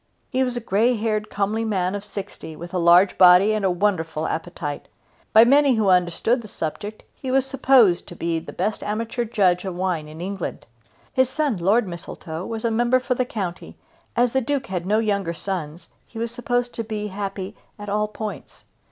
He 0.31 0.43
was 0.43 0.57
a 0.57 0.61
grey 0.61 0.95
haired 0.95 1.29
comely 1.29 1.63
man 1.63 1.93
of 1.93 2.03
sixty, 2.03 2.55
with 2.55 2.73
a 2.73 2.79
large 2.79 3.19
body 3.19 3.53
and 3.53 3.63
a 3.63 3.69
wonderful 3.69 4.25
appetite. 4.25 4.87
By 5.31 5.43
many 5.43 5.75
who 5.75 5.89
understood 5.89 6.41
the 6.41 6.47
subject 6.47 7.03
he 7.13 7.29
was 7.29 7.45
supposed 7.45 8.07
to 8.07 8.15
be 8.15 8.39
the 8.39 8.51
best 8.51 8.81
amateur 8.81 9.25
judge 9.25 9.63
of 9.63 9.75
wine 9.75 10.07
in 10.07 10.19
England. 10.19 10.65
His 11.13 11.29
son 11.29 11.57
Lord 11.57 11.87
Mistletoe 11.87 12.47
was 12.47 12.65
member 12.65 12.99
for 12.99 13.13
the 13.13 13.25
county 13.25 13.77
and 14.15 14.23
as 14.23 14.33
the 14.33 14.41
Duke 14.41 14.65
had 14.65 14.87
no 14.87 14.97
younger 14.97 15.35
sons 15.35 15.87
he 16.07 16.17
was 16.17 16.31
supposed 16.31 16.73
to 16.73 16.83
be 16.83 17.09
happy 17.09 17.55
at 17.77 17.87
all 17.87 18.07
points. 18.07 18.63